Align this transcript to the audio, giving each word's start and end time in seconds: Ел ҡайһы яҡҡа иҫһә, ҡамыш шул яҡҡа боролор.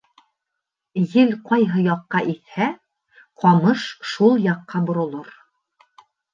Ел 1.19 1.33
ҡайһы 1.49 1.83
яҡҡа 1.89 2.23
иҫһә, 2.33 2.71
ҡамыш 3.45 3.87
шул 4.15 4.37
яҡҡа 4.49 4.85
боролор. 4.91 5.33